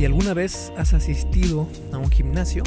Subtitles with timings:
[0.00, 2.62] Si alguna vez has asistido a un gimnasio,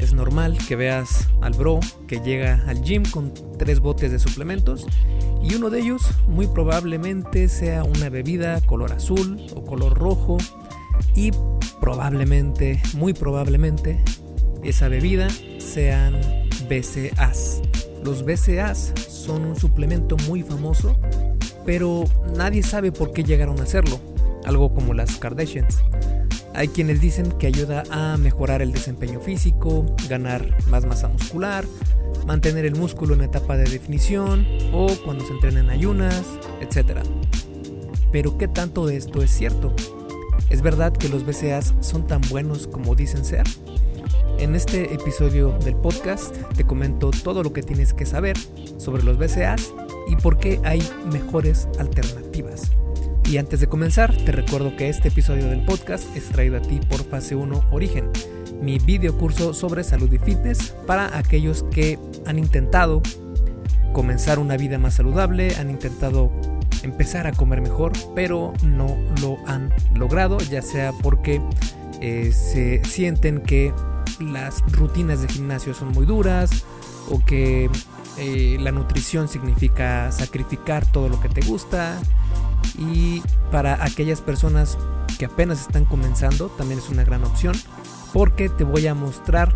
[0.00, 4.86] es normal que veas al bro que llega al gym con tres botes de suplementos
[5.42, 10.38] y uno de ellos muy probablemente sea una bebida color azul o color rojo
[11.14, 11.32] y
[11.78, 14.02] probablemente, muy probablemente,
[14.64, 15.28] esa bebida
[15.58, 16.18] sean
[16.70, 17.60] BCAs.
[18.02, 20.98] Los BCAs son un suplemento muy famoso,
[21.66, 22.04] pero
[22.34, 24.00] nadie sabe por qué llegaron a hacerlo,
[24.46, 25.82] algo como las Kardashians.
[26.54, 31.64] Hay quienes dicen que ayuda a mejorar el desempeño físico, ganar más masa muscular,
[32.26, 36.22] mantener el músculo en etapa de definición o cuando se entrena en ayunas,
[36.60, 37.00] etc.
[38.10, 39.74] Pero ¿qué tanto de esto es cierto?
[40.50, 43.44] ¿Es verdad que los BCAs son tan buenos como dicen ser?
[44.38, 48.36] En este episodio del podcast te comento todo lo que tienes que saber
[48.76, 49.72] sobre los BCAs
[50.08, 52.72] y por qué hay mejores alternativas.
[53.24, 56.80] Y antes de comenzar, te recuerdo que este episodio del podcast es traído a ti
[56.88, 58.10] por Fase 1 Origen,
[58.60, 63.00] mi video curso sobre salud y fitness para aquellos que han intentado
[63.92, 66.30] comenzar una vida más saludable, han intentado
[66.82, 71.40] empezar a comer mejor, pero no lo han logrado, ya sea porque
[72.00, 73.72] eh, se sienten que
[74.20, 76.64] las rutinas de gimnasio son muy duras
[77.10, 77.70] o que
[78.18, 81.98] eh, la nutrición significa sacrificar todo lo que te gusta
[82.78, 84.78] y para aquellas personas
[85.18, 87.54] que apenas están comenzando también es una gran opción
[88.12, 89.54] porque te voy a mostrar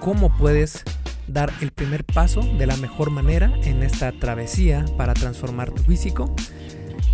[0.00, 0.84] cómo puedes
[1.26, 6.34] dar el primer paso de la mejor manera en esta travesía para transformar tu físico.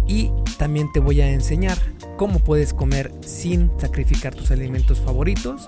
[0.06, 1.78] Y también te voy a enseñar
[2.16, 5.66] cómo puedes comer sin sacrificar tus alimentos favoritos,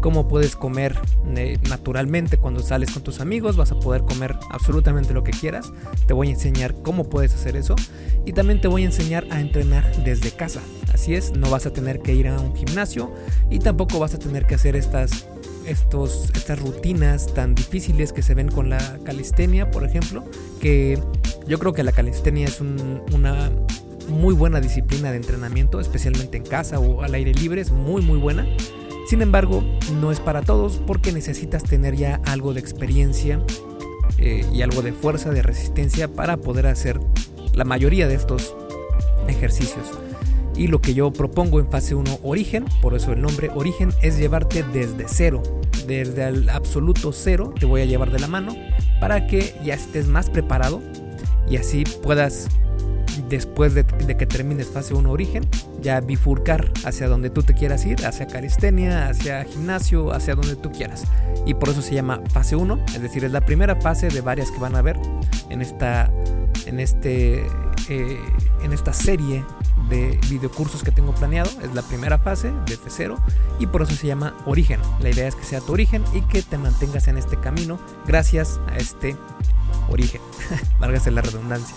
[0.00, 0.98] cómo puedes comer
[1.36, 5.72] eh, naturalmente cuando sales con tus amigos, vas a poder comer absolutamente lo que quieras,
[6.06, 7.74] te voy a enseñar cómo puedes hacer eso.
[8.24, 10.60] Y también te voy a enseñar a entrenar desde casa.
[10.92, 13.12] Así es, no vas a tener que ir a un gimnasio
[13.50, 15.28] y tampoco vas a tener que hacer estas
[15.66, 20.24] estos, estas rutinas tan difíciles que se ven con la calistenia, por ejemplo,
[20.60, 20.98] que
[21.46, 23.50] yo creo que la calistenia es una
[24.08, 28.18] muy buena disciplina de entrenamiento, especialmente en casa o al aire libre, es muy muy
[28.18, 28.46] buena.
[29.06, 29.62] Sin embargo,
[30.00, 33.40] no es para todos porque necesitas tener ya algo de experiencia
[34.18, 36.98] eh, y algo de fuerza, de resistencia para poder hacer
[37.54, 38.56] la mayoría de estos
[39.28, 39.92] ejercicios.
[40.56, 44.18] Y lo que yo propongo en fase 1 origen, por eso el nombre origen, es
[44.18, 45.42] llevarte desde cero,
[45.86, 48.56] desde el absoluto cero, te voy a llevar de la mano
[48.98, 50.80] para que ya estés más preparado
[51.48, 52.48] y así puedas
[53.22, 55.46] después de, que termines fase 1 origen,
[55.80, 60.72] ya bifurcar hacia donde tú te quieras ir, hacia calistenia, hacia gimnasio, hacia donde tú
[60.72, 61.04] quieras.
[61.46, 64.50] Y por eso se llama fase 1, es decir, es la primera fase de varias
[64.50, 64.98] que van a haber
[65.50, 66.10] en esta,
[66.66, 67.46] en este,
[67.88, 68.18] eh,
[68.62, 69.44] en esta serie
[69.88, 71.50] de videocursos que tengo planeado.
[71.62, 73.16] Es la primera fase de F0
[73.58, 74.80] y por eso se llama origen.
[75.00, 78.60] La idea es que sea tu origen y que te mantengas en este camino gracias
[78.68, 79.16] a este
[79.88, 80.20] origen.
[80.80, 81.76] Válgase la redundancia.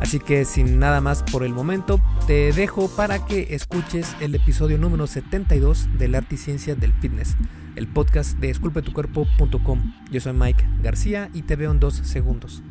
[0.00, 4.76] Así que sin nada más por el momento, te dejo para que escuches el episodio
[4.76, 7.36] número 72 del Arte y Ciencia del Fitness,
[7.76, 9.94] el podcast de esculpetucuerpo.com.
[10.10, 12.62] Yo soy Mike García y te veo en dos segundos.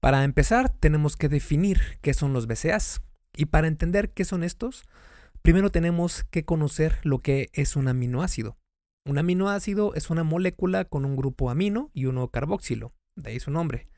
[0.00, 3.02] Para empezar, tenemos que definir qué son los BCAs.
[3.36, 4.84] Y para entender qué son estos,
[5.42, 8.56] primero tenemos que conocer lo que es un aminoácido.
[9.04, 13.50] Un aminoácido es una molécula con un grupo amino y uno carboxilo, de ahí su
[13.50, 13.88] nombre.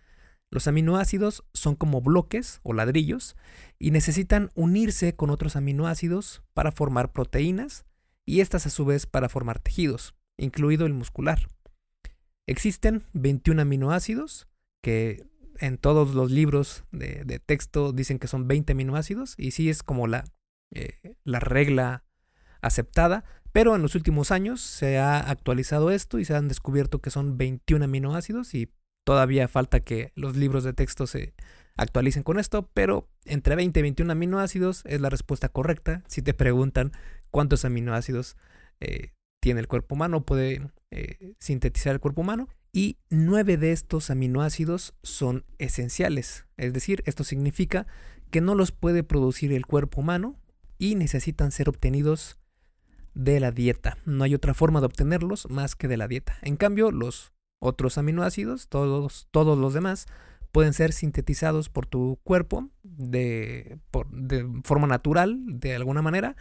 [0.51, 3.37] Los aminoácidos son como bloques o ladrillos
[3.79, 7.85] y necesitan unirse con otros aminoácidos para formar proteínas
[8.25, 11.49] y estas a su vez para formar tejidos, incluido el muscular.
[12.47, 14.49] Existen 21 aminoácidos
[14.83, 15.27] que
[15.59, 20.07] en todos los libros de, texto dicen que son 20 aminoácidos y sí es como
[20.07, 20.25] la,
[20.71, 22.05] eh, la regla
[22.63, 27.11] aceptada, pero en los últimos años se ha actualizado esto y se han descubierto que
[27.11, 28.71] son 21 aminoácidos y
[29.09, 31.33] Todavía falta que los libros de texto se
[31.79, 36.03] actualicen con esto, pero entre 20 y 21 aminoácidos es la respuesta correcta.
[36.09, 36.93] Si te preguntan
[37.31, 38.37] cuántos aminoácidos
[38.81, 40.61] eh, tiene el cuerpo humano, puede
[40.91, 42.51] eh, sintetizar el cuerpo humano.
[42.71, 46.45] Y nueve de estos aminoácidos son esenciales.
[46.59, 47.87] Es decir, esto significa
[48.31, 50.37] que no los puede producir el cuerpo humano
[50.77, 52.37] y necesitan ser obtenidos
[53.15, 53.97] de la dieta.
[54.05, 56.37] No hay otra forma de obtenerlos más que de la dieta.
[56.43, 60.07] En cambio, los otros aminoácidos, todos, todos los demás,
[60.53, 63.79] pueden ser sintetizados por tu cuerpo de,
[64.11, 66.37] de forma natural, de alguna manera.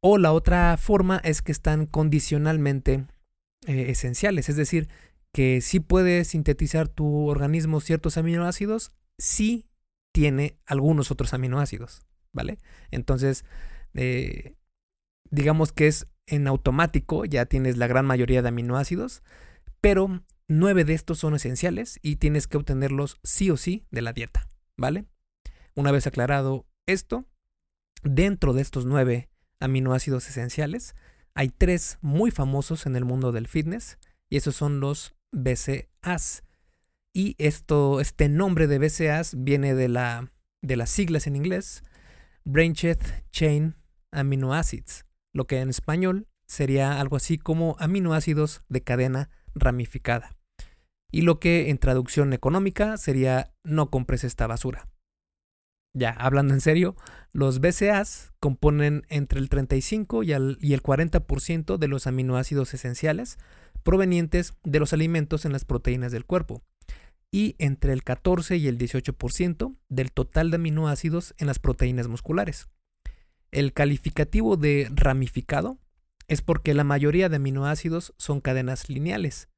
[0.00, 3.06] O la otra forma es que están condicionalmente
[3.66, 4.88] eh, esenciales, es decir,
[5.32, 9.66] que sí puede sintetizar tu organismo ciertos aminoácidos, si
[10.12, 12.02] tiene algunos otros aminoácidos,
[12.32, 12.58] ¿vale?
[12.90, 13.44] Entonces,
[13.94, 14.54] eh,
[15.30, 19.22] digamos que es en automático, ya tienes la gran mayoría de aminoácidos,
[19.80, 24.12] pero nueve de estos son esenciales y tienes que obtenerlos sí o sí de la
[24.12, 25.06] dieta, ¿vale?
[25.74, 27.24] Una vez aclarado esto,
[28.02, 29.28] dentro de estos nueve
[29.60, 30.94] aminoácidos esenciales,
[31.34, 33.98] hay tres muy famosos en el mundo del fitness
[34.28, 36.44] y esos son los BCAAs.
[37.12, 40.32] Y esto, este nombre de BCAAs viene de, la,
[40.62, 41.82] de las siglas en inglés,
[42.44, 42.98] Branched
[43.30, 43.76] Chain
[44.10, 50.36] Amino Acids, lo que en español sería algo así como aminoácidos de cadena ramificada.
[51.10, 54.88] Y lo que en traducción económica sería no compres esta basura.
[55.96, 56.96] Ya, hablando en serio,
[57.32, 63.38] los BCAAs componen entre el 35 y el, y el 40% de los aminoácidos esenciales
[63.84, 66.62] provenientes de los alimentos en las proteínas del cuerpo
[67.30, 72.68] y entre el 14 y el 18% del total de aminoácidos en las proteínas musculares.
[73.52, 75.78] El calificativo de ramificado
[76.28, 79.48] es porque la mayoría de aminoácidos son cadenas lineales,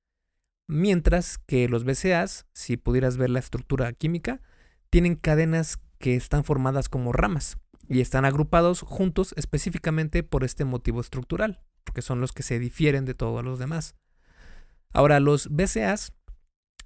[0.66, 4.40] mientras que los BCAAs, si pudieras ver la estructura química,
[4.90, 7.58] tienen cadenas que están formadas como ramas
[7.88, 13.04] y están agrupados juntos específicamente por este motivo estructural, porque son los que se difieren
[13.04, 13.94] de todos los demás.
[14.92, 16.12] Ahora, los BCAAs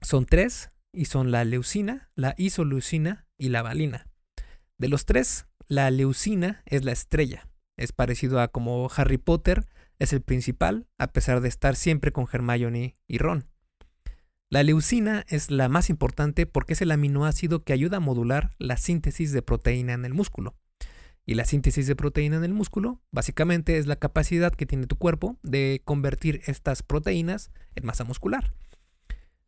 [0.03, 4.07] son tres y son la leucina, la isoleucina y la valina.
[4.79, 7.50] De los tres, la leucina es la estrella.
[7.81, 9.67] Es parecido a como Harry Potter
[9.99, 13.47] es el principal, a pesar de estar siempre con Hermione y Ron.
[14.51, 18.77] La leucina es la más importante porque es el aminoácido que ayuda a modular la
[18.77, 20.57] síntesis de proteína en el músculo.
[21.25, 24.97] Y la síntesis de proteína en el músculo básicamente es la capacidad que tiene tu
[24.97, 28.53] cuerpo de convertir estas proteínas en masa muscular.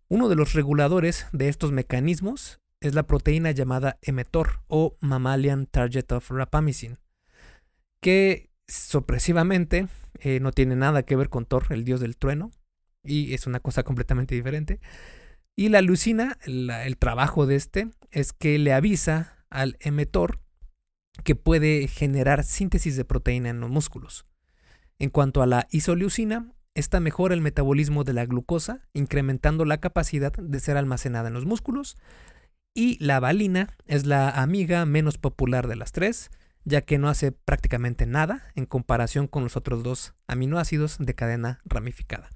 [0.08, 6.12] Uno de los reguladores de estos mecanismos es la proteína llamada emetor o Mammalian Target
[6.12, 6.99] of Rapamycin,
[8.02, 9.87] que sorpresivamente
[10.19, 12.50] eh, no tiene nada que ver con Thor, el dios del trueno,
[13.02, 14.81] y es una cosa completamente diferente.
[15.56, 20.40] Y la leucina, el trabajo de este, es que le avisa al emetor
[21.25, 24.26] que puede generar síntesis de proteína en los músculos.
[24.98, 30.32] En cuanto a la isoleucina, esta mejora el metabolismo de la glucosa, incrementando la capacidad
[30.32, 31.96] de ser almacenada en los músculos.
[32.75, 36.31] Y la valina es la amiga menos popular de las tres,
[36.64, 41.60] ya que no hace prácticamente nada en comparación con los otros dos aminoácidos de cadena
[41.64, 42.30] ramificada.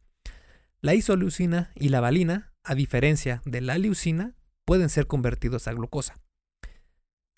[0.81, 4.34] La isoleucina y la valina, a diferencia de la leucina,
[4.64, 6.17] pueden ser convertidos a glucosa.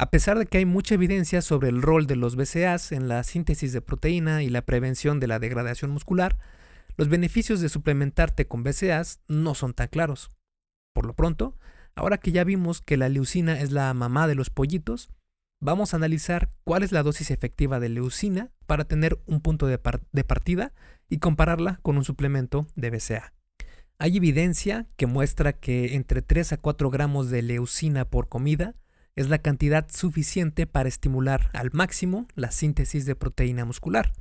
[0.00, 3.22] A pesar de que hay mucha evidencia sobre el rol de los BCAAs en la
[3.24, 6.38] síntesis de proteína y la prevención de la degradación muscular,
[6.96, 10.30] los beneficios de suplementarte con BCAAs no son tan claros.
[10.94, 11.56] Por lo pronto,
[11.94, 15.10] ahora que ya vimos que la leucina es la mamá de los pollitos,
[15.60, 19.78] vamos a analizar cuál es la dosis efectiva de leucina para tener un punto de,
[19.78, 20.74] partida
[21.08, 23.32] y compararla con un suplemento de BCA.
[23.98, 28.76] Hay evidencia que muestra que entre 3 a 4 gramos de leucina por comida
[29.16, 34.12] es la cantidad suficiente para estimular al máximo la síntesis de proteína muscular.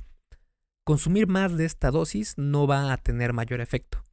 [0.84, 4.04] Consumir más de esta dosis no va a tener mayor efecto.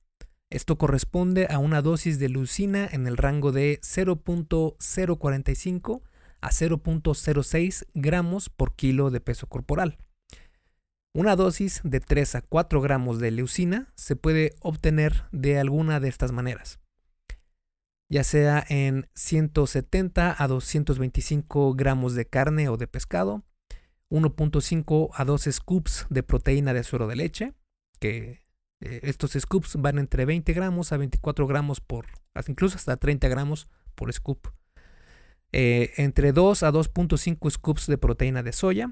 [0.52, 6.04] Esto corresponde a una dosis de leucina en el rango de 0.045
[6.42, 9.98] a 0.06 gramos por kilo de peso corporal.
[11.16, 16.10] Una dosis de 3 a 4 gramos de leucina se puede obtener de alguna de
[16.10, 16.80] estas maneras,
[18.10, 23.46] ya sea en 170 a 225 gramos de carne o de pescado,
[24.10, 27.54] 1.5 a 2 scoops de proteína de suero de leche,
[28.00, 28.46] que
[28.82, 32.08] eh, estos scoops van entre 20 gramos a 24 gramos por,
[32.48, 34.48] incluso hasta 30 gramos por scoop.
[35.58, 38.92] Eh, entre 2 a 2.5 scoops de proteína de soya,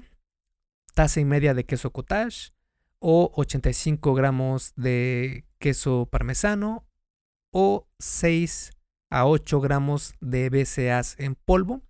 [0.94, 2.54] taza y media de queso cottage
[3.00, 6.86] o 85 gramos de queso parmesano
[7.50, 8.72] o 6
[9.10, 11.82] a 8 gramos de BCAAs en polvo,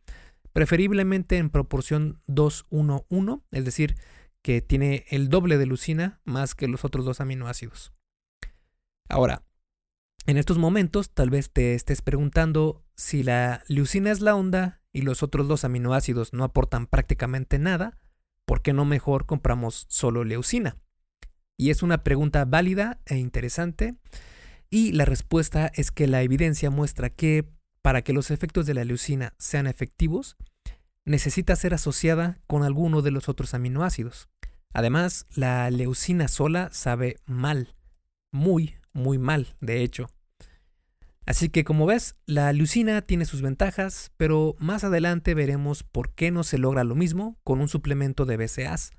[0.53, 3.95] preferiblemente en proporción 2-1-1, es decir,
[4.43, 7.93] que tiene el doble de leucina más que los otros dos aminoácidos.
[9.09, 9.45] Ahora,
[10.27, 15.03] en estos momentos tal vez te estés preguntando si la leucina es la onda y
[15.03, 17.99] los otros dos aminoácidos no aportan prácticamente nada,
[18.45, 20.77] ¿por qué no mejor compramos solo leucina?
[21.57, 23.97] Y es una pregunta válida e interesante
[24.71, 27.49] y la respuesta es que la evidencia muestra que
[27.83, 30.37] para que los efectos de la leucina sean efectivos,
[31.05, 34.31] necesita ser asociada con alguno de los otros aminoácidos.
[34.73, 37.75] Además, la leucina sola sabe mal,
[38.33, 40.09] muy, muy mal, de hecho.
[41.27, 46.31] Así que como ves, la leucina tiene sus ventajas, pero más adelante veremos por qué
[46.31, 48.93] no se logra lo mismo con un suplemento de BCAAs,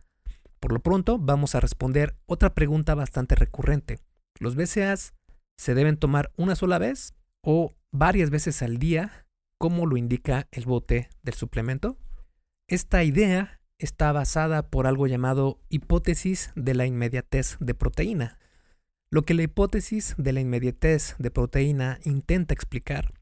[0.60, 4.00] Por lo pronto, vamos a responder otra pregunta bastante recurrente.
[4.40, 5.14] ¿Los BCAs
[5.58, 7.14] se deben tomar una sola vez
[7.44, 9.28] o varias veces al día,
[9.60, 11.98] como lo indica el bote del suplemento?
[12.68, 18.40] Esta idea está basada por algo llamado hipótesis de la inmediatez de proteína.
[19.16, 23.14] Lo que la hipótesis de la inmediatez de proteína intenta explicar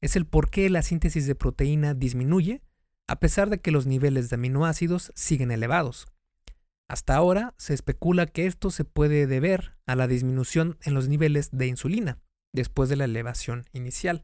[0.00, 2.62] es el por qué la síntesis de proteína disminuye
[3.08, 6.06] a pesar de que los niveles de aminoácidos siguen elevados.
[6.88, 11.50] Hasta ahora se especula que esto se puede deber a la disminución en los niveles
[11.50, 12.20] de insulina
[12.52, 14.22] después de la elevación inicial.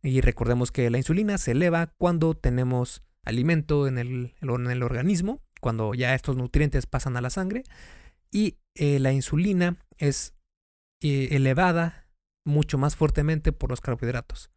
[0.00, 5.42] Y recordemos que la insulina se eleva cuando tenemos alimento en el, en el organismo,
[5.60, 7.64] cuando ya estos nutrientes pasan a la sangre,
[8.30, 10.34] y eh, la insulina es
[11.02, 12.08] elevada
[12.44, 14.50] mucho más fuertemente por los carbohidratos.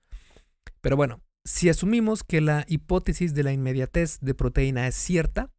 [0.81, 5.51] Pero bueno, si asumimos que la hipótesis de la inmediatez de proteína es cierta,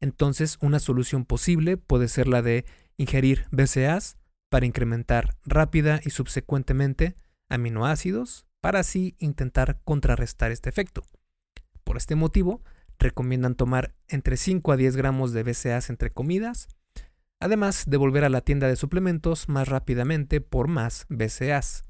[0.00, 2.64] entonces una solución posible puede ser la de
[2.96, 4.16] ingerir BCAAs
[4.48, 7.16] para incrementar rápida y subsecuentemente
[7.48, 11.02] aminoácidos para así intentar contrarrestar este efecto.
[11.84, 12.62] Por este motivo,
[12.98, 16.68] recomiendan tomar entre 5 a 10 gramos de BCAAs entre comidas,
[17.40, 21.84] además de volver a la tienda de suplementos más rápidamente por más BCAAs.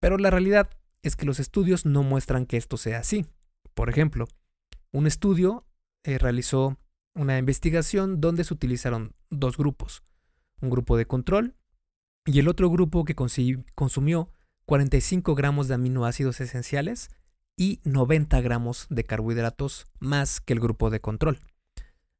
[0.00, 0.70] Pero la realidad
[1.02, 3.26] es que los estudios no muestran que esto sea así.
[3.74, 4.26] Por ejemplo,
[4.92, 5.66] un estudio
[6.04, 6.78] eh, realizó
[7.14, 10.02] una investigación donde se utilizaron dos grupos,
[10.60, 11.54] un grupo de control
[12.26, 14.30] y el otro grupo que consumió
[14.66, 17.10] 45 gramos de aminoácidos esenciales
[17.56, 21.38] y 90 gramos de carbohidratos más que el grupo de control.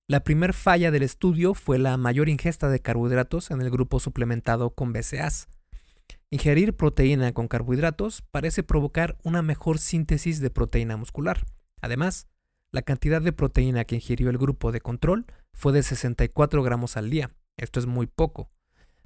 [0.07, 4.75] La primer falla del estudio fue la mayor ingesta de carbohidratos en el grupo suplementado
[4.75, 5.49] con BCAAs.
[6.29, 11.47] Ingerir proteína con carbohidratos parece provocar una mejor síntesis de proteína muscular.
[11.81, 12.29] Además,
[12.71, 17.09] la cantidad de proteína que ingirió el grupo de control fue de 64 gramos al
[17.09, 18.51] día, esto es muy poco,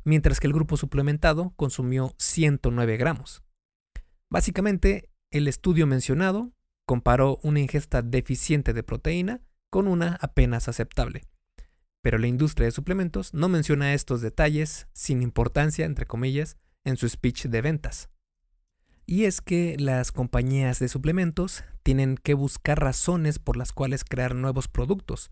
[0.02, 3.44] mientras que el grupo suplementado consumió 109 gramos.
[4.30, 6.50] Básicamente, el estudio mencionado
[6.86, 11.24] comparó una ingesta deficiente de proteína con una apenas aceptable.
[12.02, 17.08] Pero la industria de suplementos no menciona estos detalles sin importancia, entre comillas, en su
[17.08, 18.08] speech de ventas.
[19.06, 24.34] Y es que las compañías de suplementos tienen que buscar razones por las cuales crear
[24.34, 25.30] nuevos productos.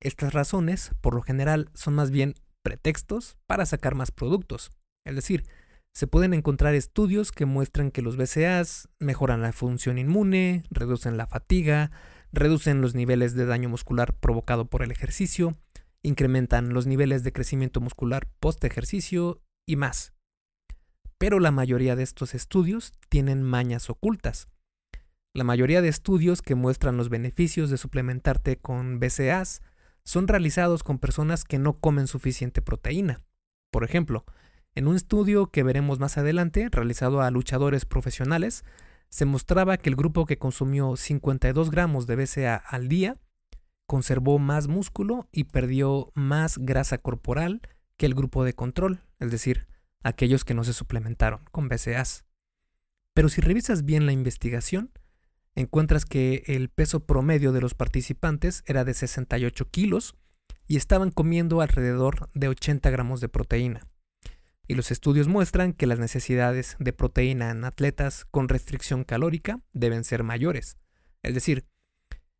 [0.00, 4.70] Estas razones, por lo general, son más bien pretextos para sacar más productos.
[5.04, 5.44] Es decir,
[5.92, 11.26] se pueden encontrar estudios que muestran que los BCAAs mejoran la función inmune, reducen la
[11.26, 11.92] fatiga,
[12.34, 15.56] reducen los niveles de daño muscular provocado por el ejercicio,
[16.02, 20.12] incrementan los niveles de crecimiento muscular post ejercicio y más.
[21.18, 24.48] Pero la mayoría de estos estudios tienen mañas ocultas.
[25.32, 29.62] La mayoría de estudios que muestran los beneficios de suplementarte con BCAAs
[30.04, 33.22] son realizados con personas que no comen suficiente proteína.
[33.70, 34.24] Por ejemplo,
[34.74, 38.64] en un estudio que veremos más adelante, realizado a luchadores profesionales,
[39.08, 43.16] se mostraba que el grupo que consumió 52 gramos de BCA al día
[43.86, 47.62] conservó más músculo y perdió más grasa corporal
[47.96, 49.68] que el grupo de control, es decir,
[50.02, 52.24] aquellos que no se suplementaron con BCAAs.
[53.12, 54.90] Pero si revisas bien la investigación,
[55.54, 60.16] encuentras que el peso promedio de los participantes era de 68 kilos
[60.66, 63.86] y estaban comiendo alrededor de 80 gramos de proteína.
[64.66, 70.04] Y los estudios muestran que las necesidades de proteína en atletas con restricción calórica deben
[70.04, 70.78] ser mayores.
[71.22, 71.66] Es decir,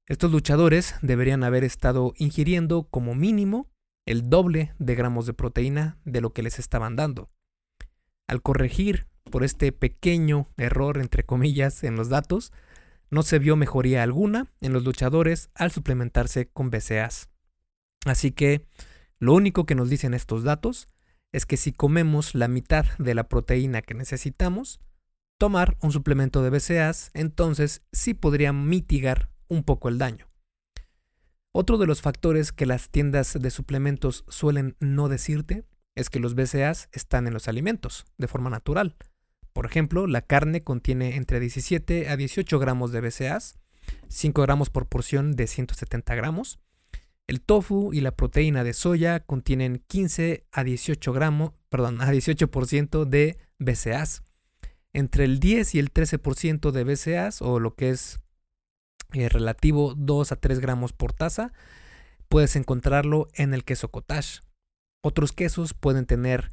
[0.07, 3.71] estos luchadores deberían haber estado ingiriendo como mínimo
[4.07, 7.31] el doble de gramos de proteína de lo que les estaban dando.
[8.28, 12.52] Al corregir por este pequeño error, entre comillas, en los datos,
[13.11, 17.28] no se vio mejoría alguna en los luchadores al suplementarse con BCAAs.
[18.04, 18.66] Así que
[19.19, 20.88] lo único que nos dicen estos datos
[21.35, 24.79] es que si comemos la mitad de la proteína que necesitamos,
[25.37, 30.29] tomar un suplemento de BCAAs entonces sí podría mitigar un poco el daño.
[31.50, 35.64] Otro de los factores que las tiendas de suplementos suelen no decirte
[35.97, 38.95] es que los BCAAs están en los alimentos de forma natural.
[39.53, 43.59] Por ejemplo, la carne contiene entre 17 a 18 gramos de BCAAs,
[44.07, 46.61] 5 gramos por porción de 170 gramos.
[47.26, 53.04] El tofu y la proteína de soya contienen 15 a 18 gramos, perdón, a 18%
[53.04, 54.23] de BCAAs.
[54.93, 58.21] Entre el 10 y el 13% de BCAAs, o lo que es
[59.12, 61.52] eh, relativo 2 a 3 gramos por taza,
[62.28, 64.40] puedes encontrarlo en el queso cottage.
[65.02, 66.50] Otros quesos pueden tener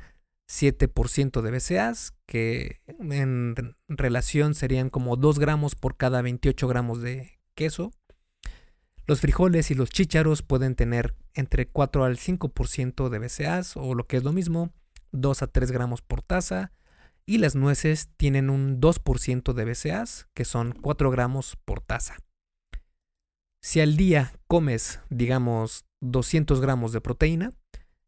[0.50, 7.40] 7% de BCAAs, que en relación serían como 2 gramos por cada 28 gramos de
[7.56, 7.92] queso.
[9.08, 14.06] Los frijoles y los chícharos pueden tener entre 4 al 5% de BCAAs o lo
[14.08, 14.72] que es lo mismo,
[15.12, 16.72] 2 a 3 gramos por taza.
[17.26, 22.18] Y las nueces tienen un 2% de BCAAs, que son 4 gramos por taza.
[23.62, 27.52] Si al día comes, digamos, 200 gramos de proteína,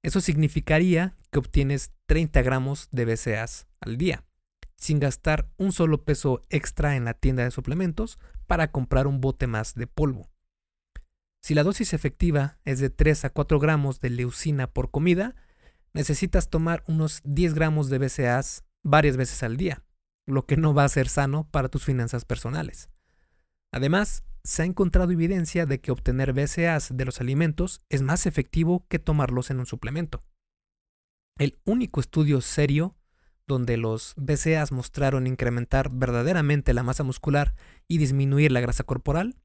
[0.01, 4.25] eso significaría que obtienes 30 gramos de BCAAs al día,
[4.75, 9.47] sin gastar un solo peso extra en la tienda de suplementos para comprar un bote
[9.47, 10.33] más de polvo.
[11.43, 15.35] Si la dosis efectiva es de 3 a 4 gramos de leucina por comida,
[15.91, 19.83] necesitas tomar unos 10 gramos de BCAAs varias veces al día,
[20.25, 22.89] lo que no va a ser sano para tus finanzas personales.
[23.73, 28.85] Además, se ha encontrado evidencia de que obtener BCAAs de los alimentos es más efectivo
[28.88, 30.23] que tomarlos en un suplemento.
[31.38, 32.95] El único estudio serio
[33.47, 37.53] donde los BCAAs mostraron incrementar verdaderamente la masa muscular
[37.89, 39.35] y disminuir la grasa corporal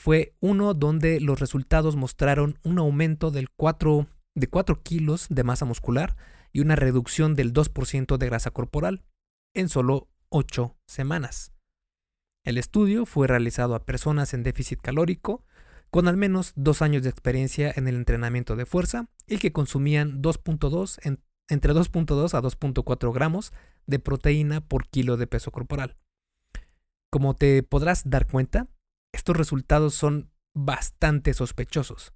[0.00, 5.66] fue uno donde los resultados mostraron un aumento del 4, de 4 kilos de masa
[5.66, 6.16] muscular
[6.54, 9.02] y una reducción del 2% de grasa corporal
[9.54, 11.52] en solo 8 semanas.
[12.46, 15.44] El estudio fue realizado a personas en déficit calórico
[15.90, 20.22] con al menos dos años de experiencia en el entrenamiento de fuerza y que consumían
[20.22, 23.52] 2.2 entre 2.2 a 2.4 gramos
[23.84, 25.98] de proteína por kilo de peso corporal.
[27.10, 28.66] Como te podrás dar cuenta,
[29.12, 32.12] estos resultados son bastante sospechosos.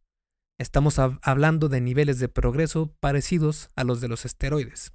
[0.58, 4.92] Estamos hablando de niveles de progreso parecidos a los de los esteroides.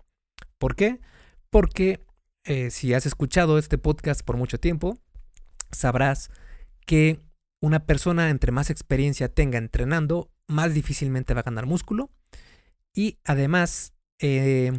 [0.57, 1.01] ¿Por qué?
[1.49, 1.99] Porque
[2.45, 4.97] eh, si has escuchado este podcast por mucho tiempo,
[5.71, 6.31] sabrás
[6.85, 7.19] que
[7.61, 12.09] una persona entre más experiencia tenga entrenando, más difícilmente va a ganar músculo.
[12.93, 14.71] Y además, eh,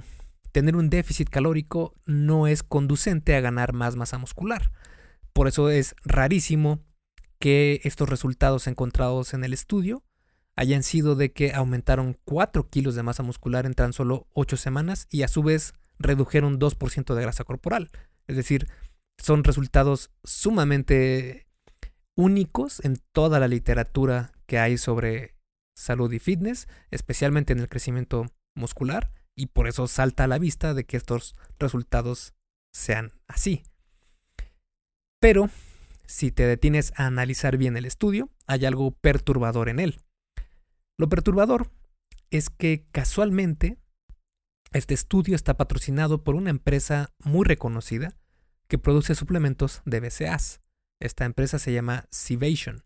[0.52, 4.72] tener un déficit calórico no es conducente a ganar más masa muscular.
[5.32, 6.80] Por eso es rarísimo
[7.40, 10.04] que estos resultados encontrados en el estudio
[10.54, 15.08] hayan sido de que aumentaron 4 kilos de masa muscular en tan solo 8 semanas
[15.10, 17.90] y a su vez redujeron 2% de grasa corporal.
[18.26, 18.68] Es decir,
[19.18, 21.46] son resultados sumamente
[22.14, 25.34] únicos en toda la literatura que hay sobre
[25.74, 30.74] salud y fitness, especialmente en el crecimiento muscular, y por eso salta a la vista
[30.74, 32.34] de que estos resultados
[32.72, 33.62] sean así.
[35.20, 35.48] Pero
[36.10, 40.00] si te detienes a analizar bien el estudio, hay algo perturbador en él.
[40.98, 41.70] Lo perturbador
[42.30, 43.78] es que casualmente
[44.72, 48.16] este estudio está patrocinado por una empresa muy reconocida
[48.66, 50.60] que produce suplementos de BCAAs.
[51.00, 52.82] Esta empresa se llama Civation.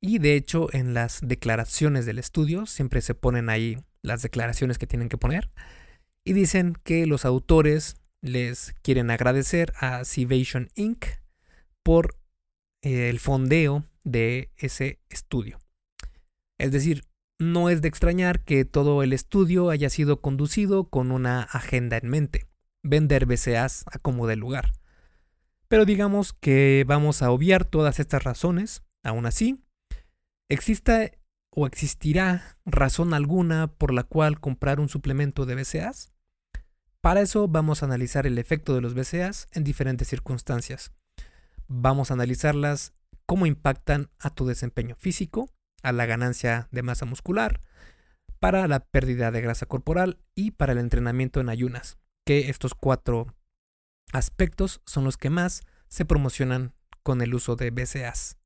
[0.00, 4.86] Y de hecho en las declaraciones del estudio siempre se ponen ahí las declaraciones que
[4.86, 5.50] tienen que poner
[6.22, 11.06] y dicen que los autores les quieren agradecer a Civation Inc
[11.84, 12.16] por
[12.82, 15.60] eh, el fondeo de ese estudio.
[16.58, 17.04] Es decir,
[17.38, 22.08] no es de extrañar que todo el estudio haya sido conducido con una agenda en
[22.08, 22.46] mente,
[22.82, 24.72] vender BCAs a como de lugar.
[25.68, 29.64] Pero digamos que vamos a obviar todas estas razones, aún así,
[30.48, 31.18] ¿existe
[31.50, 36.12] o existirá razón alguna por la cual comprar un suplemento de BCAs?
[37.00, 40.92] Para eso vamos a analizar el efecto de los BCAs en diferentes circunstancias
[41.68, 42.92] vamos a analizarlas
[43.26, 45.50] cómo impactan a tu desempeño físico,
[45.82, 47.60] a la ganancia de masa muscular,
[48.40, 53.34] para la pérdida de grasa corporal y para el entrenamiento en ayunas, que estos cuatro
[54.12, 58.36] aspectos son los que más se promocionan con el uso de BCAs.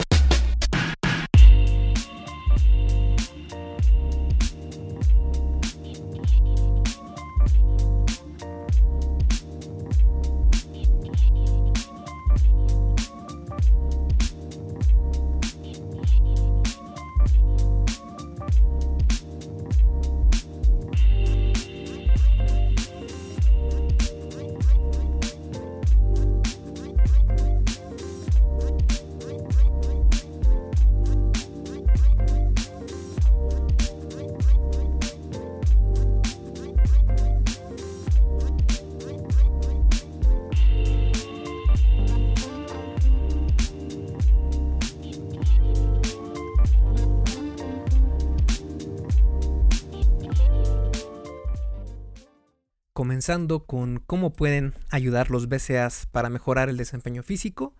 [53.66, 57.74] Con cómo pueden ayudar los BCAs para mejorar el desempeño físico.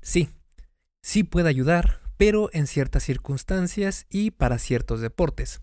[0.00, 0.30] Sí,
[1.02, 5.60] sí puede ayudar, pero en ciertas circunstancias y para ciertos deportes.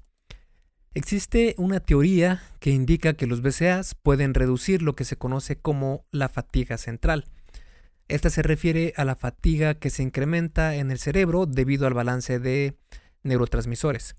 [0.93, 6.05] Existe una teoría que indica que los BCAs pueden reducir lo que se conoce como
[6.11, 7.25] la fatiga central.
[8.07, 12.39] Esta se refiere a la fatiga que se incrementa en el cerebro debido al balance
[12.39, 12.77] de
[13.23, 14.15] neurotransmisores,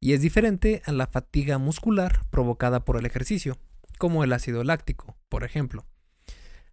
[0.00, 3.56] y es diferente a la fatiga muscular provocada por el ejercicio,
[3.98, 5.86] como el ácido láctico, por ejemplo.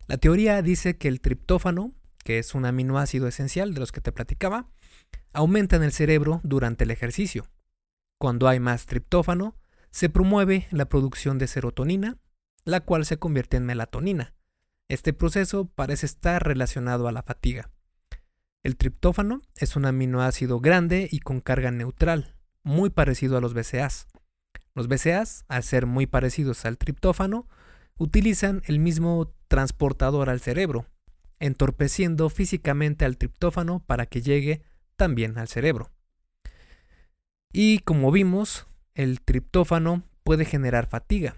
[0.07, 4.11] La teoría dice que el triptófano, que es un aminoácido esencial de los que te
[4.11, 4.69] platicaba,
[5.33, 7.45] aumenta en el cerebro durante el ejercicio.
[8.17, 9.55] Cuando hay más triptófano,
[9.91, 12.17] se promueve la producción de serotonina,
[12.65, 14.33] la cual se convierte en melatonina.
[14.87, 17.71] Este proceso parece estar relacionado a la fatiga.
[18.63, 24.07] El triptófano es un aminoácido grande y con carga neutral, muy parecido a los BCAAs.
[24.79, 27.49] Los BCAAs, al ser muy parecidos al triptófano,
[27.97, 30.85] utilizan el mismo transportador al cerebro,
[31.37, 34.61] entorpeciendo físicamente al triptófano para que llegue
[34.95, 35.91] también al cerebro.
[37.51, 41.35] Y como vimos, el triptófano puede generar fatiga.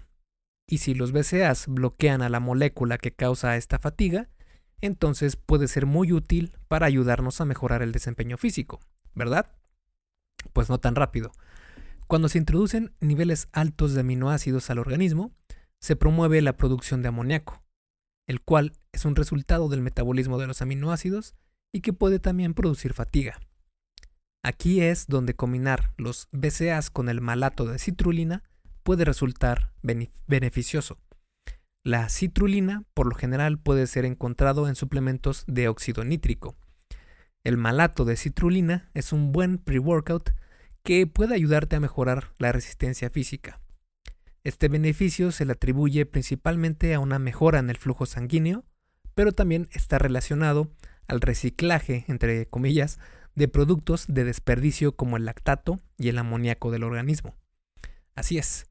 [0.68, 4.28] Y si los BCAAs bloquean a la molécula que causa esta fatiga,
[4.80, 8.78] entonces puede ser muy útil para ayudarnos a mejorar el desempeño físico,
[9.16, 9.52] ¿verdad?
[10.52, 11.32] Pues no tan rápido.
[12.12, 15.32] Cuando se introducen niveles altos de aminoácidos al organismo,
[15.80, 17.64] se promueve la producción de amoníaco,
[18.26, 21.34] el cual es un resultado del metabolismo de los aminoácidos
[21.72, 23.40] y que puede también producir fatiga.
[24.44, 28.42] Aquí es donde combinar los BCAAs con el malato de citrulina
[28.82, 30.98] puede resultar beneficioso.
[31.82, 36.56] La citrulina, por lo general, puede ser encontrado en suplementos de óxido nítrico.
[37.42, 40.32] El malato de citrulina es un buen pre-workout
[40.82, 43.60] que puede ayudarte a mejorar la resistencia física.
[44.44, 48.64] Este beneficio se le atribuye principalmente a una mejora en el flujo sanguíneo,
[49.14, 50.70] pero también está relacionado
[51.06, 52.98] al reciclaje, entre comillas,
[53.34, 57.36] de productos de desperdicio como el lactato y el amoníaco del organismo.
[58.14, 58.66] Así es,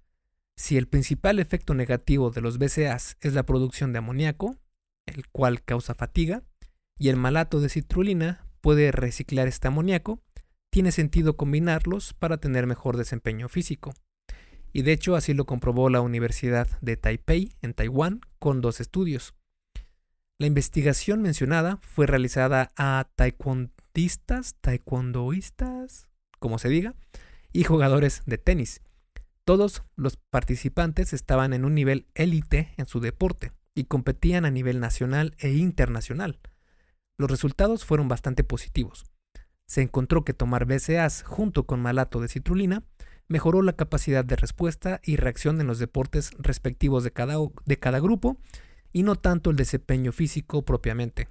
[0.56, 4.58] si el principal efecto negativo de los BCAAs es la producción de amoníaco,
[5.06, 6.44] el cual causa fatiga,
[6.98, 10.22] y el malato de citrulina puede reciclar este amoníaco,
[10.72, 13.94] tiene sentido combinarlos para tener mejor desempeño físico.
[14.74, 19.36] Y de hecho así lo comprobó la Universidad de Taipei en Taiwán con dos estudios.
[20.40, 26.08] La investigación mencionada fue realizada a taekwondistas, taekwondoistas,
[26.40, 26.96] como se diga,
[27.52, 28.82] y jugadores de tenis.
[29.44, 34.80] Todos los participantes estaban en un nivel élite en su deporte y competían a nivel
[34.80, 36.40] nacional e internacional.
[37.18, 39.04] Los resultados fueron bastante positivos.
[39.72, 42.84] Se encontró que tomar BCAAs junto con malato de citrulina
[43.30, 48.02] mejoró la capacidad de respuesta y reacción en los deportes respectivos de cada, de cada
[48.02, 48.36] grupo
[48.92, 51.30] y no tanto el desempeño físico propiamente.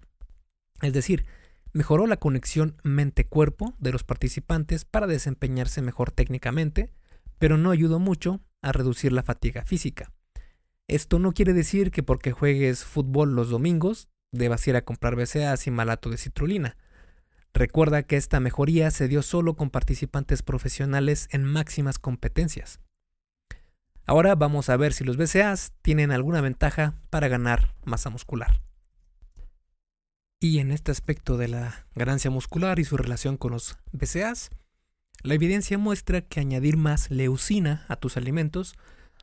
[0.80, 1.26] Es decir,
[1.74, 6.94] mejoró la conexión mente-cuerpo de los participantes para desempeñarse mejor técnicamente,
[7.38, 10.14] pero no ayudó mucho a reducir la fatiga física.
[10.88, 15.54] Esto no quiere decir que porque juegues fútbol los domingos debas ir a comprar BCA
[15.58, 16.78] sin malato de citrulina.
[17.52, 22.80] Recuerda que esta mejoría se dio solo con participantes profesionales en máximas competencias.
[24.06, 28.60] Ahora vamos a ver si los BCAAs tienen alguna ventaja para ganar masa muscular.
[30.40, 34.50] Y en este aspecto de la ganancia muscular y su relación con los BCAAs,
[35.22, 38.74] la evidencia muestra que añadir más leucina a tus alimentos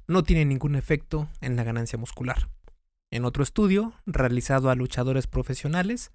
[0.05, 2.49] no tiene ningún efecto en la ganancia muscular.
[3.09, 6.11] En otro estudio, realizado a luchadores profesionales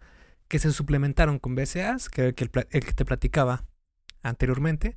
[0.49, 3.65] que se suplementaron con BCAAs, que el que te platicaba
[4.23, 4.97] anteriormente,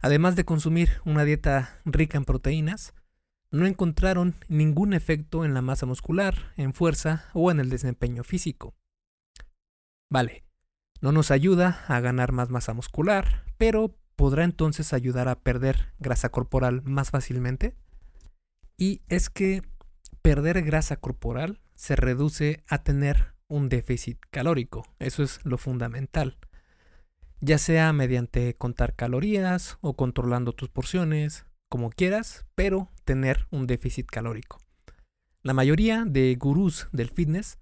[0.00, 2.94] Además de consumir una dieta rica en proteínas,
[3.50, 8.74] no encontraron ningún efecto en la masa muscular, en fuerza o en el desempeño físico.
[10.10, 10.44] Vale,
[11.00, 16.28] no nos ayuda a ganar más masa muscular, pero ¿podrá entonces ayudar a perder grasa
[16.28, 17.76] corporal más fácilmente?
[18.76, 19.62] Y es que
[20.22, 26.38] perder grasa corporal se reduce a tener un déficit calórico, eso es lo fundamental
[27.40, 34.06] ya sea mediante contar calorías o controlando tus porciones, como quieras, pero tener un déficit
[34.06, 34.58] calórico.
[35.42, 37.58] La mayoría de gurús del fitness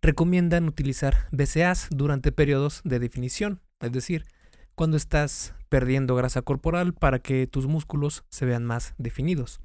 [0.00, 4.26] recomiendan utilizar BCAAs durante periodos de definición, es decir,
[4.74, 9.60] cuando estás perdiendo grasa corporal para que tus músculos se vean más definidos.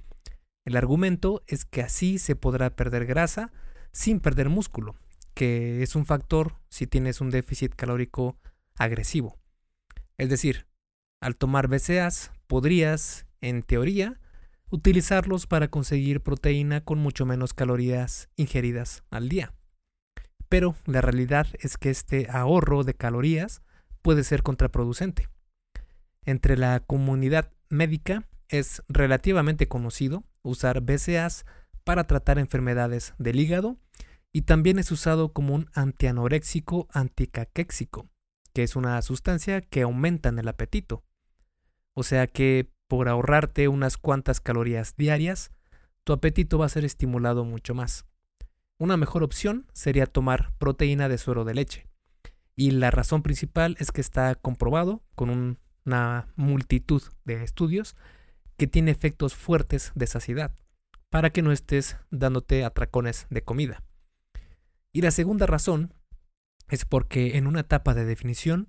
[0.66, 3.52] El argumento es que así se podrá perder grasa
[3.92, 4.96] sin perder músculo,
[5.34, 8.38] que es un factor si tienes un déficit calórico
[8.76, 9.38] agresivo.
[10.18, 10.68] Es decir,
[11.22, 14.20] al tomar BCAAs podrías, en teoría,
[14.70, 19.54] utilizarlos para conseguir proteína con mucho menos calorías ingeridas al día.
[20.50, 23.62] Pero la realidad es que este ahorro de calorías
[24.02, 25.28] puede ser contraproducente.
[26.24, 31.46] Entre la comunidad médica es relativamente conocido usar BCAAs
[31.84, 33.78] para tratar enfermedades del hígado
[34.34, 38.10] y también es usado como un antianoréxico anticaquéxico,
[38.54, 41.04] que es una sustancia que aumenta en el apetito.
[41.94, 45.52] O sea que por ahorrarte unas cuantas calorías diarias,
[46.04, 48.06] tu apetito va a ser estimulado mucho más.
[48.78, 51.88] Una mejor opción sería tomar proteína de suero de leche.
[52.56, 57.96] Y la razón principal es que está comprobado con una multitud de estudios
[58.58, 60.56] que tiene efectos fuertes de saciedad,
[61.10, 63.84] para que no estés dándote atracones de comida.
[64.94, 65.94] Y la segunda razón
[66.70, 68.68] es porque en una etapa de definición,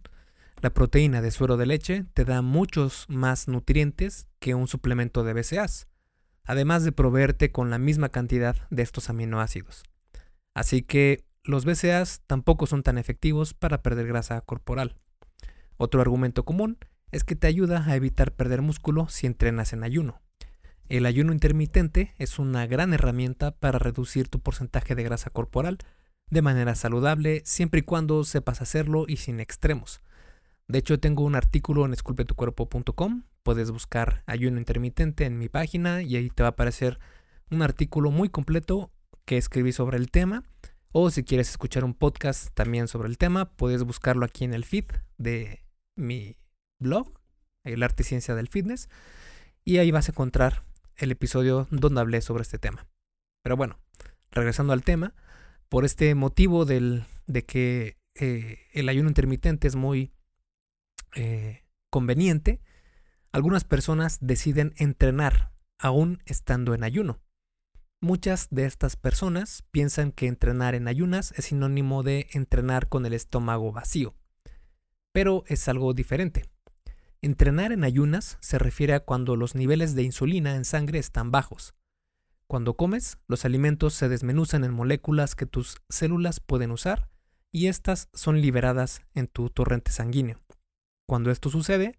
[0.60, 5.32] la proteína de suero de leche te da muchos más nutrientes que un suplemento de
[5.32, 5.88] BCAAs,
[6.44, 9.82] además de proveerte con la misma cantidad de estos aminoácidos.
[10.54, 14.96] Así que los BCAAs tampoco son tan efectivos para perder grasa corporal.
[15.76, 16.78] Otro argumento común
[17.10, 20.22] es que te ayuda a evitar perder músculo si entrenas en ayuno.
[20.88, 25.78] El ayuno intermitente es una gran herramienta para reducir tu porcentaje de grasa corporal
[26.30, 30.00] de manera saludable siempre y cuando sepas hacerlo y sin extremos.
[30.68, 33.24] De hecho, tengo un artículo en esculpetucuerpo.com.
[33.42, 36.98] Puedes buscar ayuno intermitente en mi página y ahí te va a aparecer
[37.50, 38.90] un artículo muy completo
[39.24, 40.44] que escribí sobre el tema.
[40.92, 44.64] O si quieres escuchar un podcast también sobre el tema, puedes buscarlo aquí en el
[44.64, 44.84] feed
[45.18, 45.64] de
[45.96, 46.36] mi
[46.78, 47.12] blog,
[47.64, 48.88] El Arte y Ciencia del Fitness.
[49.64, 50.64] Y ahí vas a encontrar
[50.96, 52.86] el episodio donde hablé sobre este tema.
[53.42, 53.78] Pero bueno,
[54.30, 55.14] regresando al tema,
[55.72, 60.12] por este motivo del, de que eh, el ayuno intermitente es muy
[61.16, 62.60] eh, conveniente,
[63.32, 67.22] algunas personas deciden entrenar aún estando en ayuno.
[68.02, 73.14] Muchas de estas personas piensan que entrenar en ayunas es sinónimo de entrenar con el
[73.14, 74.14] estómago vacío,
[75.10, 76.44] pero es algo diferente.
[77.22, 81.72] Entrenar en ayunas se refiere a cuando los niveles de insulina en sangre están bajos.
[82.52, 87.08] Cuando comes, los alimentos se desmenuzan en moléculas que tus células pueden usar
[87.50, 90.36] y estas son liberadas en tu torrente sanguíneo.
[91.08, 91.98] Cuando esto sucede,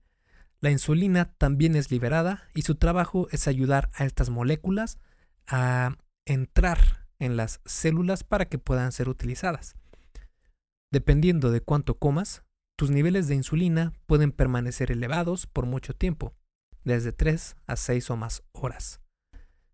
[0.59, 4.99] la insulina también es liberada y su trabajo es ayudar a estas moléculas
[5.47, 9.75] a entrar en las células para que puedan ser utilizadas.
[10.91, 12.43] Dependiendo de cuánto comas,
[12.77, 16.35] tus niveles de insulina pueden permanecer elevados por mucho tiempo,
[16.83, 19.02] desde 3 a 6 o más horas.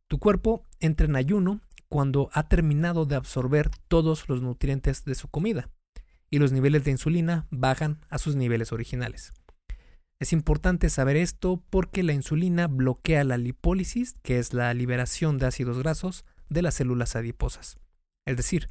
[0.10, 5.28] Tu cuerpo entra en ayuno cuando ha terminado de absorber todos los nutrientes de su
[5.28, 5.70] comida
[6.32, 9.34] y los niveles de insulina bajan a sus niveles originales.
[10.20, 15.46] Es importante saber esto porque la insulina bloquea la lipólisis, que es la liberación de
[15.46, 17.78] ácidos grasos de las células adiposas.
[18.26, 18.70] Es decir,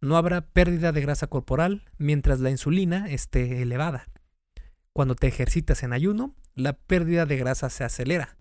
[0.00, 4.08] no habrá pérdida de grasa corporal mientras la insulina esté elevada.
[4.92, 8.36] Cuando te ejercitas en ayuno, la pérdida de grasa se acelera.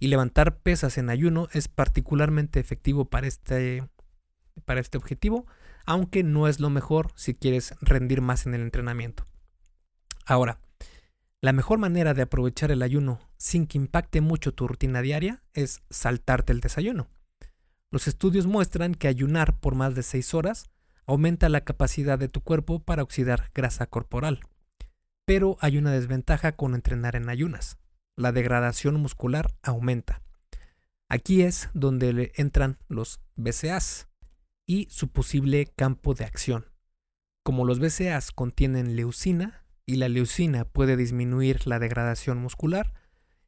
[0.00, 3.88] Y levantar pesas en ayuno es particularmente efectivo para este,
[4.64, 5.46] para este objetivo
[5.90, 9.26] aunque no es lo mejor si quieres rendir más en el entrenamiento.
[10.24, 10.60] Ahora,
[11.40, 15.82] la mejor manera de aprovechar el ayuno sin que impacte mucho tu rutina diaria es
[15.90, 17.08] saltarte el desayuno.
[17.90, 20.70] Los estudios muestran que ayunar por más de 6 horas
[21.06, 24.40] aumenta la capacidad de tu cuerpo para oxidar grasa corporal.
[25.24, 27.79] Pero hay una desventaja con entrenar en ayunas.
[28.20, 30.20] La degradación muscular aumenta.
[31.08, 34.10] Aquí es donde entran los BCAs,
[34.66, 36.66] y su posible campo de acción.
[37.42, 42.92] Como los BCAAs contienen leucina y la leucina puede disminuir la degradación muscular,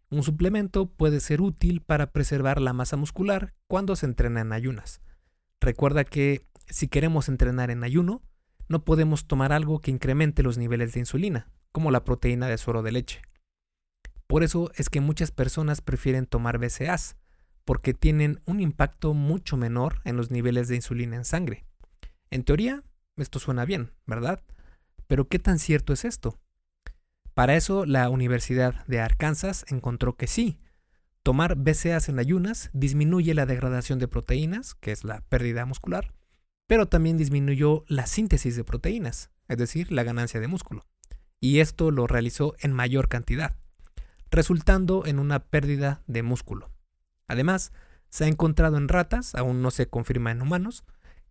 [0.08, 5.02] un suplemento puede ser útil para preservar la masa muscular cuando se entrena en ayunas.
[5.60, 8.22] Recuerda que si queremos entrenar en ayuno,
[8.68, 12.82] no podemos tomar algo que incremente los niveles de insulina, como la proteína de suero
[12.82, 13.22] de leche.
[14.32, 17.16] Por eso es que muchas personas prefieren tomar BCAAs,
[17.66, 21.66] porque tienen un impacto mucho menor en los niveles de insulina en sangre.
[22.30, 22.82] En teoría,
[23.18, 24.42] esto suena bien, ¿verdad?
[25.06, 26.40] Pero ¿qué tan cierto es esto?
[27.34, 30.58] Para eso, la Universidad de Arkansas encontró que sí.
[31.22, 36.14] Tomar BCAAs en ayunas disminuye la degradación de proteínas, que es la pérdida muscular,
[36.66, 40.86] pero también disminuyó la síntesis de proteínas, es decir, la ganancia de músculo.
[41.38, 43.58] Y esto lo realizó en mayor cantidad,
[44.32, 46.70] resultando en una pérdida de músculo.
[47.28, 47.72] Además,
[48.08, 50.84] se ha encontrado en ratas, aún no se confirma en humanos,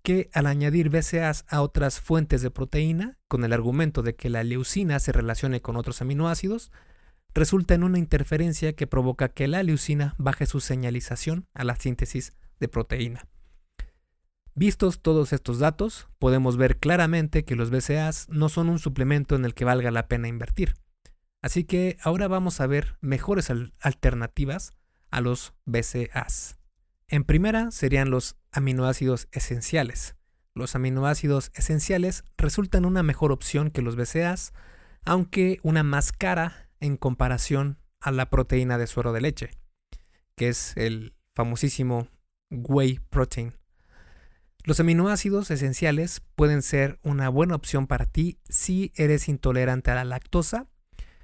[0.04, 4.44] que al añadir BCAAs a otras fuentes de proteína, con el argumento de que la
[4.44, 6.72] leucina se relacione con otros aminoácidos,
[7.34, 12.34] resulta en una interferencia que provoca que la leucina baje su señalización a la síntesis
[12.60, 13.28] de proteína.
[14.54, 19.46] Vistos todos estos datos, podemos ver claramente que los BCAAs no son un suplemento en
[19.46, 20.76] el que valga la pena invertir.
[21.42, 24.72] Así que ahora vamos a ver mejores alternativas
[25.10, 26.58] a los BCAAs.
[27.08, 30.16] En primera serían los aminoácidos esenciales,
[30.54, 34.54] los aminoácidos esenciales resultan una mejor opción que los BCAAs,
[35.06, 39.52] aunque una más cara en comparación a la proteína de suero de leche,
[40.36, 42.10] que es el famosísimo
[42.50, 43.54] whey protein.
[44.64, 50.04] Los aminoácidos esenciales pueden ser una buena opción para ti si eres intolerante a la
[50.04, 50.68] lactosa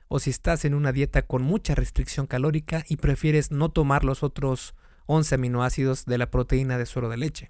[0.08, 4.24] o si estás en una dieta con mucha restricción calórica y prefieres no tomar los
[4.24, 7.48] otros 11 aminoácidos de la proteína de suero de leche.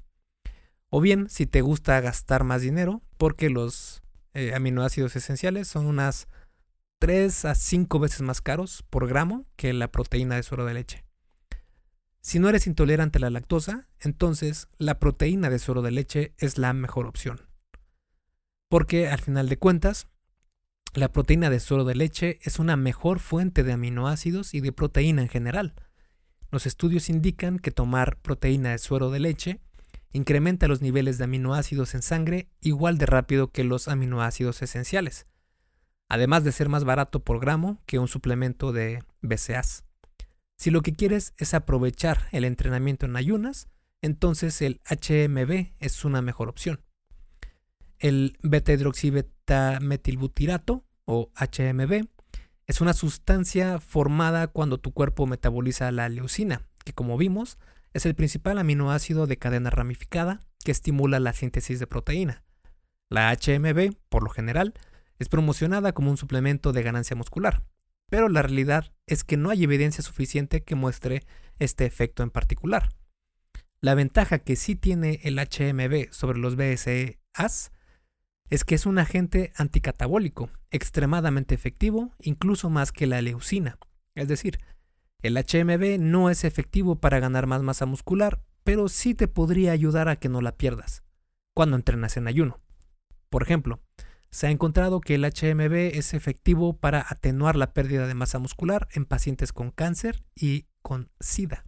[0.90, 4.02] O bien si te gusta gastar más dinero porque los
[4.34, 6.28] eh, aminoácidos esenciales son unas
[7.00, 11.06] 3 a 5 veces más caros por gramo que la proteína de suero de leche.
[12.22, 16.58] Si no eres intolerante a la lactosa, entonces la proteína de suero de leche es
[16.58, 17.48] la mejor opción.
[18.70, 20.08] Porque al final de cuentas,
[20.98, 25.22] la proteína de suero de leche es una mejor fuente de aminoácidos y de proteína
[25.22, 25.76] en general.
[26.50, 29.62] Los estudios indican que tomar proteína de suero de leche
[30.12, 35.28] incrementa los niveles de aminoácidos en sangre igual de rápido que los aminoácidos esenciales,
[36.10, 39.84] además de ser más barato por gramo que un suplemento de BCAAs.
[40.56, 43.68] Si lo que quieres es aprovechar el entrenamiento en ayunas,
[44.02, 46.82] entonces el HMB es una mejor opción.
[48.00, 52.06] El beta-hidroxibetamethilbutirato o HMB
[52.68, 57.58] es una sustancia formada cuando tu cuerpo metaboliza la leucina, que como vimos
[57.94, 62.44] es el principal aminoácido de cadena ramificada que estimula la síntesis de proteína.
[63.10, 64.74] La HMB, por lo general,
[65.18, 67.64] es promocionada como un suplemento de ganancia muscular,
[68.10, 71.24] pero la realidad es que no hay evidencia suficiente que muestre
[71.58, 72.90] este efecto en particular.
[73.80, 77.72] La ventaja que sí tiene el HMB sobre los BSAs
[78.50, 83.78] es que es un agente anticatabólico extremadamente efectivo, incluso más que la leucina.
[84.16, 84.60] Es decir,
[85.22, 90.10] el HMB no es efectivo para ganar más masa muscular, pero sí te podría ayudar
[90.10, 91.04] a que no la pierdas
[91.54, 92.60] cuando entrenas en ayuno.
[93.30, 93.82] Por ejemplo,
[94.30, 98.88] se ha encontrado que el HMB es efectivo para atenuar la pérdida de masa muscular
[98.92, 101.66] en pacientes con cáncer y con SIDA.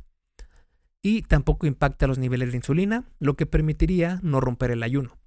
[1.02, 5.19] Y tampoco impacta los niveles de insulina, lo que permitiría no romper el ayuno.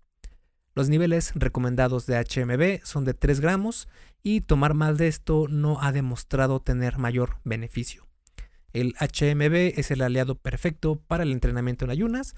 [0.74, 3.88] Los niveles recomendados de HMB son de 3 gramos
[4.22, 8.08] y tomar más de esto no ha demostrado tener mayor beneficio.
[8.72, 12.34] El HMB es el aliado perfecto para el entrenamiento en ayunas,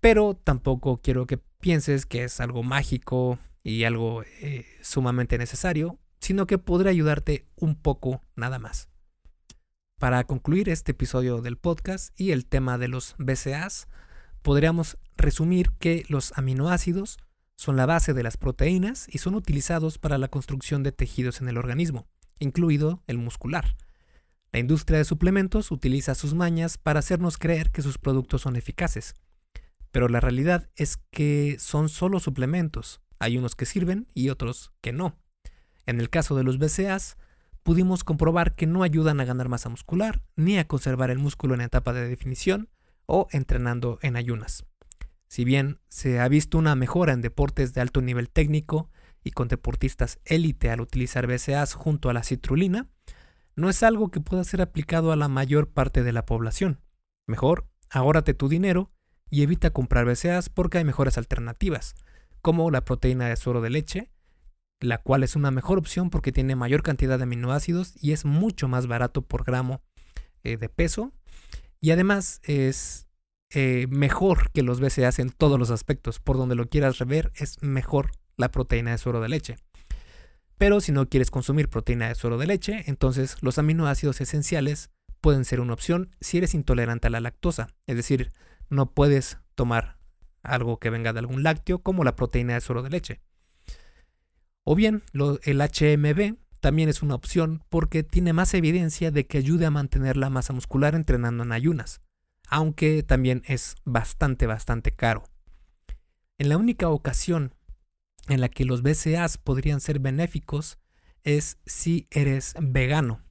[0.00, 6.46] pero tampoco quiero que pienses que es algo mágico y algo eh, sumamente necesario, sino
[6.46, 8.88] que podrá ayudarte un poco nada más.
[9.98, 13.88] Para concluir este episodio del podcast y el tema de los BCAAs,
[14.42, 17.18] podríamos resumir que los aminoácidos
[17.56, 21.48] son la base de las proteínas y son utilizados para la construcción de tejidos en
[21.48, 22.06] el organismo,
[22.38, 23.76] incluido el muscular.
[24.52, 29.14] La industria de suplementos utiliza sus mañas para hacernos creer que sus productos son eficaces,
[29.90, 34.92] pero la realidad es que son solo suplementos, hay unos que sirven y otros que
[34.92, 35.16] no.
[35.86, 37.16] En el caso de los BCAAs,
[37.62, 41.62] pudimos comprobar que no ayudan a ganar masa muscular ni a conservar el músculo en
[41.62, 42.68] etapa de definición
[43.06, 44.64] o entrenando en ayunas.
[45.34, 48.88] Si bien se ha visto una mejora en deportes de alto nivel técnico
[49.24, 52.88] y con deportistas élite al utilizar BCAAs junto a la citrulina,
[53.56, 56.78] no es algo que pueda ser aplicado a la mayor parte de la población.
[57.26, 58.92] Mejor, ahórrate tu dinero
[59.28, 61.96] y evita comprar BCAAs porque hay mejores alternativas,
[62.40, 64.12] como la proteína de suero de leche,
[64.78, 68.68] la cual es una mejor opción porque tiene mayor cantidad de aminoácidos y es mucho
[68.68, 69.82] más barato por gramo
[70.44, 71.12] eh, de peso.
[71.80, 73.08] Y además es
[73.54, 76.20] eh, mejor que los BCAAs en todos los aspectos.
[76.20, 79.56] Por donde lo quieras ver, es mejor la proteína de suero de leche.
[80.58, 84.90] Pero si no quieres consumir proteína de suero de leche, entonces los aminoácidos esenciales
[85.20, 87.68] pueden ser una opción si eres intolerante a la lactosa.
[87.86, 88.32] Es decir,
[88.68, 89.98] no puedes tomar
[90.42, 93.20] algo que venga de algún lácteo, como la proteína de suero de leche.
[94.64, 99.66] O bien, el HMB también es una opción porque tiene más evidencia de que ayude
[99.66, 102.00] a mantener la masa muscular entrenando en ayunas,
[102.48, 105.24] aunque también es bastante, bastante caro.
[106.38, 107.54] En la única ocasión
[108.28, 110.78] en la que los BCAAs podrían ser benéficos
[111.22, 113.22] es si eres vegano.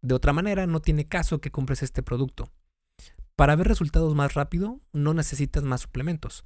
[0.00, 2.52] De otra manera, no tiene caso que compres este producto.
[3.36, 6.44] Para ver resultados más rápido, no necesitas más suplementos.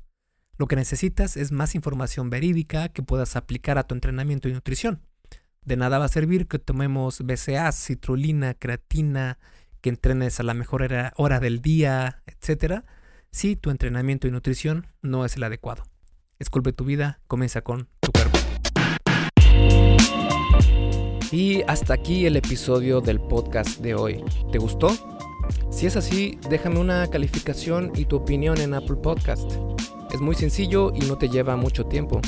[0.59, 5.03] Lo que necesitas es más información verídica que puedas aplicar a tu entrenamiento y nutrición.
[5.65, 9.39] De nada va a servir que tomemos BCA, citrulina, creatina,
[9.83, 12.85] que entrenes a la mejor hora del día, etc.,
[13.31, 15.85] si tu entrenamiento y nutrición no es el adecuado.
[16.39, 18.39] Esculpe tu vida, comienza con tu cuerpo.
[21.31, 24.23] Y hasta aquí el episodio del podcast de hoy.
[24.53, 24.89] ¿Te gustó?
[25.71, 29.51] Si es así, déjame una calificación y tu opinión en Apple Podcast.
[30.13, 32.21] Es muy sencillo y no te lleva mucho tiempo.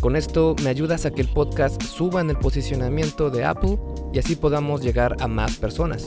[0.00, 3.78] Con esto me ayudas a que el podcast suba en el posicionamiento de Apple
[4.12, 6.06] y así podamos llegar a más personas.